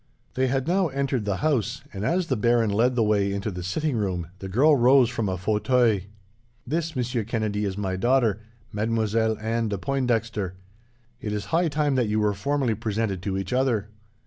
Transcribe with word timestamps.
They 0.33 0.47
had 0.47 0.67
now 0.67 0.87
entered 0.87 1.25
the 1.25 1.37
house, 1.45 1.83
and, 1.93 2.03
as 2.03 2.25
the 2.25 2.35
baron 2.35 2.71
led 2.71 2.95
the 2.95 3.03
way 3.03 3.31
into 3.31 3.51
the 3.51 3.61
sitting 3.61 3.95
room, 3.95 4.29
the 4.39 4.49
girl 4.49 4.75
rose 4.75 5.11
from 5.11 5.29
a 5.29 5.37
fauteuil. 5.37 5.99
"This, 6.65 6.95
Monsieur 6.95 7.23
Kennedy, 7.23 7.65
is 7.65 7.77
my 7.77 7.97
daughter, 7.97 8.39
Mademoiselle 8.73 9.37
Anne 9.39 9.67
de 9.69 9.77
Pointdexter. 9.77 10.53
It 11.19 11.31
is 11.33 11.45
high 11.45 11.67
time 11.67 11.93
that 11.97 12.07
you 12.09 12.19
were 12.19 12.33
formally 12.33 12.73
presented 12.73 13.21
to 13.21 13.37
each 13.37 13.53
other. 13.53 13.89